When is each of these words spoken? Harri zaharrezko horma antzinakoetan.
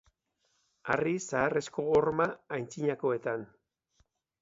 Harri 0.91 1.13
zaharrezko 1.27 1.87
horma 1.99 2.29
antzinakoetan. 2.61 3.49